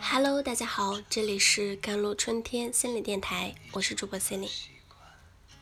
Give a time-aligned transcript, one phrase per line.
[0.00, 4.52] Hello，大家好，这里是甘露春天心理电台，我是主播 c e l i n e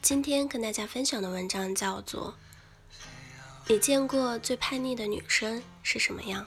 [0.00, 2.34] 今天跟大家分享的文章叫做
[3.68, 6.44] 《你见过最叛逆的女生是什么样》。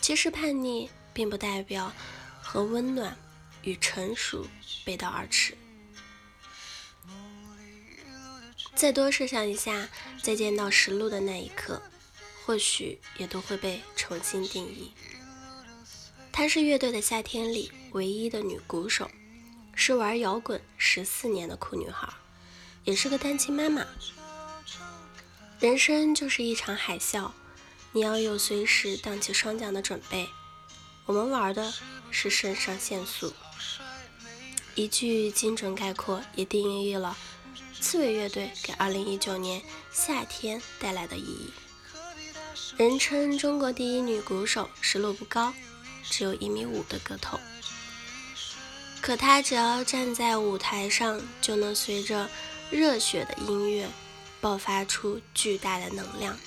[0.00, 1.92] 其实叛逆并不代表
[2.40, 3.16] 和温暖
[3.62, 4.46] 与成熟
[4.84, 5.56] 背道而驰。
[8.74, 9.88] 再多设想一下，
[10.22, 11.82] 在见到实录的那一刻，
[12.48, 14.90] 或许也都会被重新定义。
[16.32, 19.10] 她是乐队的夏天里唯一的女鼓手，
[19.74, 22.08] 是玩摇滚十四年的酷女孩，
[22.84, 23.86] 也是个单亲妈妈。
[25.60, 27.32] 人生就是一场海啸，
[27.92, 30.26] 你要有随时荡起双桨的准备。
[31.04, 31.70] 我们玩的
[32.10, 33.34] 是肾上腺素。
[34.74, 37.14] 一句精准概括，也定义了。
[37.78, 41.52] 刺猬乐队给2019年夏天带来的意义。
[42.78, 45.52] 人称中国第一女鼓手，实力不高，
[46.04, 47.40] 只有一米五的个头。
[49.00, 52.30] 可她只要站在舞台上，就能随着
[52.70, 53.88] 热血的音乐
[54.40, 56.38] 爆发出巨大的能量。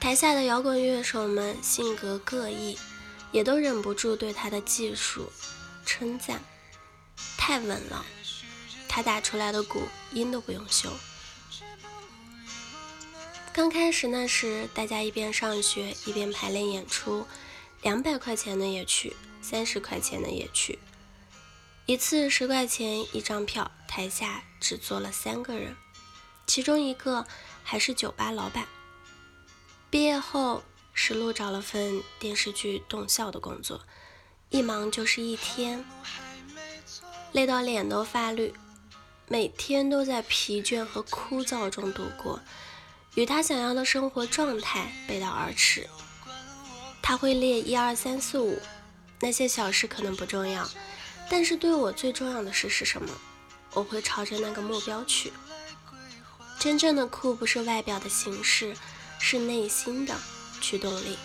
[0.00, 2.76] 台下的摇滚乐手们性格各异，
[3.30, 5.30] 也都忍不住对她的技术
[5.84, 6.42] 称赞：
[7.38, 8.04] 太稳了。
[8.88, 10.90] 她打出来的鼓音都不用修。
[13.56, 17.26] 刚开始那时，大家一边上学一边排练演出，
[17.80, 20.78] 两百块钱的也去，三十块钱的也去。
[21.86, 25.74] 一次十块钱一张票，台下只坐了三个人，
[26.46, 27.26] 其中一个
[27.62, 28.68] 还是酒吧老板。
[29.88, 30.62] 毕业后，
[30.92, 33.80] 石路找了份电视剧动效的工作，
[34.50, 35.82] 一忙就是一天，
[37.32, 38.52] 累到脸都发绿。
[39.28, 42.38] 每天都在疲倦和枯燥中度过，
[43.16, 45.88] 与他想要的生活状态背道而驰。
[47.02, 48.60] 他会列一二三四五，
[49.20, 50.68] 那些小事可能不重要，
[51.28, 53.08] 但是对我最重要的事是什么？
[53.72, 55.32] 我会朝着那个目标去。
[56.58, 58.76] 真正的酷不是外表的形式，
[59.18, 60.14] 是内心的
[60.60, 61.18] 驱动力。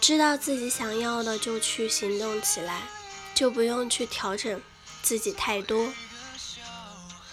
[0.00, 2.82] 知道自己想要的就去行动起来，
[3.34, 4.60] 就不用去调整。
[5.00, 5.88] 自己太多，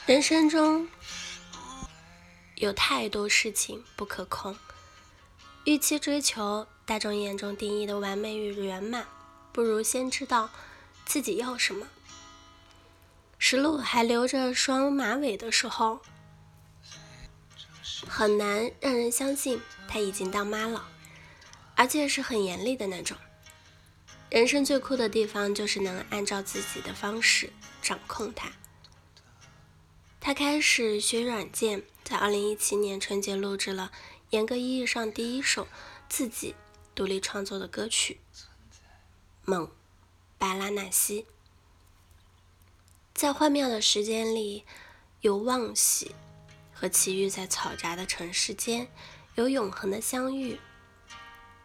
[0.06, 0.88] 人生中
[2.56, 4.58] 有太多事情不可控。
[5.66, 9.08] 与其追求大众眼中定义的完美与圆满，
[9.52, 10.52] 不如先知道
[11.06, 11.88] 自己要什么。
[13.38, 16.02] 石路还留着双马尾的时候，
[18.08, 20.88] 很难让人相信她已经当妈了，
[21.76, 23.18] 而且是很严厉的那种。
[24.30, 27.52] 人生最酷的地方就是能按照自己的方式
[27.82, 28.52] 掌控它。
[30.26, 33.92] 他开始学软件，在2017年春节录制了
[34.32, 35.68] 严格意义上第一首
[36.10, 36.56] 自己
[36.96, 38.18] 独立创作的歌曲
[39.46, 39.70] 《梦
[40.40, 41.22] 白拉纳西》。
[43.14, 44.64] 在幻妙的时间里，
[45.22, 46.16] 有忘喜
[46.74, 48.88] 和奇遇在嘈杂的城市间，
[49.36, 50.60] 有永恒的相遇。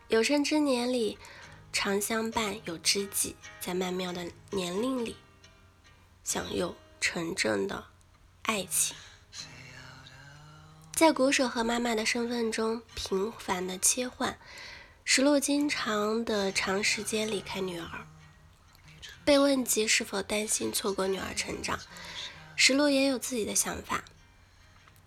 [0.09, 1.17] 有生之年里。
[1.73, 5.17] 常相伴有知己，在曼妙的年龄里
[6.25, 7.87] 享有纯正的
[8.43, 8.97] 爱情。
[10.95, 14.39] 在鼓手和妈妈的身份中频繁的切换，
[15.05, 18.07] 石路经常的长时间离开女儿。
[19.25, 21.79] 被问及是否担心错过女儿成长，
[22.57, 24.05] 石路也有自己的想法。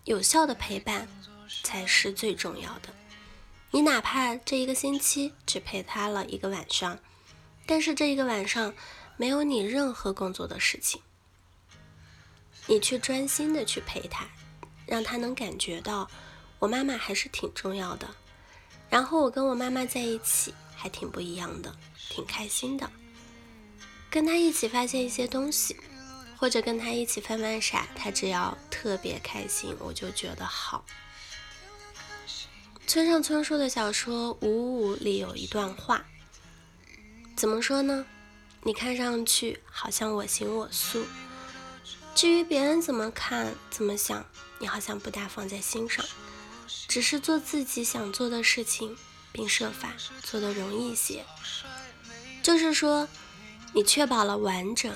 [0.04, 1.08] 有效的陪伴
[1.62, 2.88] 才是最重要的。
[3.70, 6.98] 你哪怕这一个星期只陪她了一个晚上，
[7.66, 8.74] 但是这一个晚上
[9.16, 11.02] 没有你任何工作的事情，
[12.66, 14.26] 你去专心的去陪他，
[14.86, 16.10] 让他能感觉到
[16.58, 18.08] 我妈妈还是挺重要的。
[18.88, 21.74] 然后我跟我妈妈在一起还挺不一样的，
[22.08, 22.90] 挺开心的。
[24.10, 25.76] 跟他一起发现一些东西，
[26.36, 30.84] 或者跟他一起翻翻傻，他只要特别开心，我就觉得好。
[32.86, 36.04] 村上春树的小说《五五》里有一段话，
[37.34, 38.06] 怎么说呢？
[38.62, 41.04] 你看上去好像我行我素，
[42.14, 44.24] 至于别人怎么看、怎么想，
[44.58, 46.04] 你好像不大放在心上，
[46.86, 48.96] 只是做自己想做的事情，
[49.32, 51.24] 并设法做得容易些。
[52.42, 53.08] 就是说，
[53.72, 54.94] 你确保了完整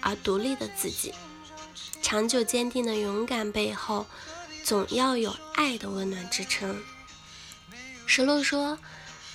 [0.00, 1.12] 而独立的自己，
[2.00, 4.06] 长久坚定的勇敢背后，
[4.62, 6.80] 总要有爱的温暖支撑。
[8.06, 8.78] 石路说，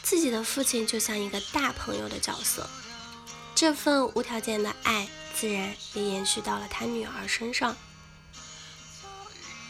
[0.02, 2.70] 自己的父亲就像一个大朋友的角色，
[3.58, 7.76] 这份无条件的爱自然也延续到了他女儿身上。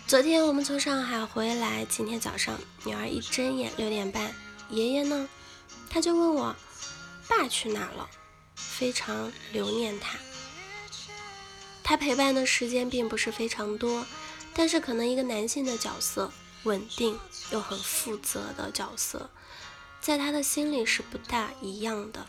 [0.05, 4.35] 昨天我们从上海回来，今天早上女儿一睁眼六点半，
[4.69, 5.29] 爷爷呢？
[5.89, 6.53] 他就问我
[7.29, 8.09] 爸去哪了，
[8.55, 10.17] 非常留念他。
[11.81, 14.05] 他陪伴的时间并不是非常多，
[14.53, 16.29] 但是可能一个男性的角色，
[16.63, 17.17] 稳定
[17.51, 19.29] 又很负责的角色，
[20.01, 22.27] 在他的心里是不大一样的。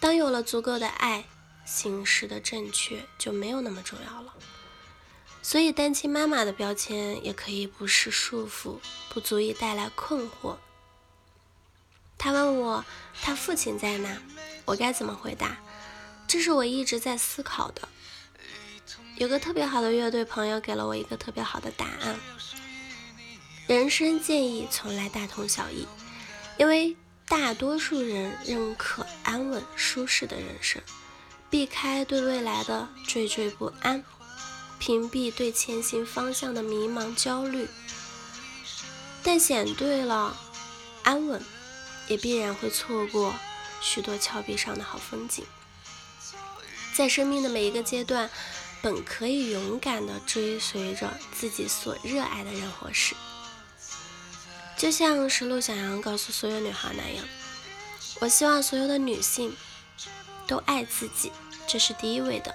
[0.00, 1.24] 当有了足够的爱，
[1.64, 4.34] 行事的正确就没有那么重要了。
[5.42, 8.78] 所以，单亲妈妈的标签也可以不是束缚，
[9.08, 10.56] 不足以带来困惑。
[12.18, 12.84] 他问我，
[13.22, 14.20] 他父亲在哪？
[14.64, 15.56] 我该怎么回答？
[16.26, 17.88] 这是我一直在思考的。
[19.16, 22.20] 有个特别好的乐队朋友给了我一个特别好的答案：
[23.66, 25.86] 人生建议从来大同小异，
[26.58, 26.96] 因为
[27.26, 30.80] 大多数人认可安稳舒适的人生，
[31.50, 34.02] 避开对未来的惴惴不安，
[34.78, 37.68] 屏蔽对前行方向的迷茫焦虑。
[39.22, 40.34] 但选对了
[41.02, 41.44] 安稳，
[42.08, 43.34] 也必然会错过
[43.82, 45.44] 许多峭壁上的好风景。
[46.94, 48.30] 在生命的每一个阶段。
[48.80, 53.16] 本可以勇敢地追随着自己所热爱的人或事，
[54.76, 57.24] 就像石路想要告诉所有女孩那样，
[58.20, 59.56] 我希望所有的女性
[60.46, 61.30] 都爱自己，
[61.66, 62.54] 这是第一位的。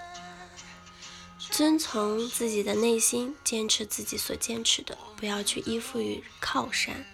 [1.52, 7.06] 遵从自己的内心，坚持自己所坚持的，不要去依附于靠山，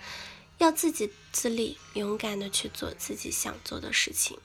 [0.58, 4.40] 要自己自立，勇敢的去做自己想做的事情。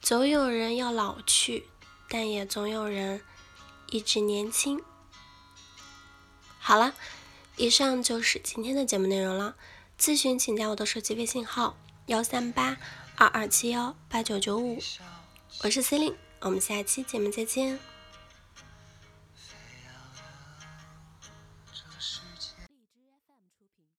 [0.00, 1.66] 总有人要老去，
[2.08, 3.22] 但也总有人。
[3.88, 4.82] 一直年轻。
[6.58, 6.94] 好了，
[7.56, 9.54] 以上就是今天的节目内容了。
[10.00, 11.76] 咨询请加我的手机微信号：
[12.06, 12.76] 幺三八
[13.16, 14.76] 二二七幺八九九五，
[15.62, 17.78] 我是司令我们下期节目再见。